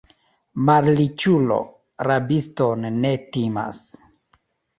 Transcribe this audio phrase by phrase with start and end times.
[0.69, 1.57] Malriĉulo
[2.09, 3.85] rabiston ne timas.